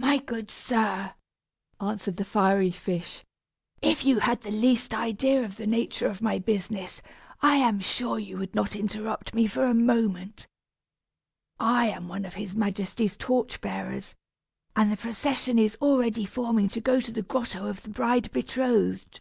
"My 0.00 0.16
good 0.18 0.50
sir," 0.50 1.14
answered 1.80 2.16
the 2.16 2.24
fiery 2.24 2.72
fish, 2.72 3.22
"if 3.80 4.04
you 4.04 4.18
had 4.18 4.40
the 4.40 4.50
least 4.50 4.92
idea 4.92 5.44
of 5.44 5.58
the 5.58 5.66
nature 5.68 6.08
of 6.08 6.20
my 6.20 6.40
business, 6.40 7.00
I 7.40 7.54
am 7.58 7.78
sure 7.78 8.18
you 8.18 8.36
would 8.38 8.56
not 8.56 8.74
interrupt 8.74 9.34
me 9.34 9.46
for 9.46 9.62
a 9.62 9.74
moment. 9.74 10.48
I 11.60 11.86
am 11.86 12.08
one 12.08 12.24
of 12.24 12.34
his 12.34 12.56
majesty's 12.56 13.16
torch 13.16 13.60
bearers, 13.60 14.16
and 14.74 14.90
the 14.90 14.96
procession 14.96 15.56
is 15.56 15.78
already 15.80 16.26
forming 16.26 16.68
to 16.70 16.80
go 16.80 17.00
to 17.00 17.12
the 17.12 17.22
grotto 17.22 17.68
of 17.68 17.82
the 17.84 17.90
bride 17.90 18.32
betrothed." 18.32 19.20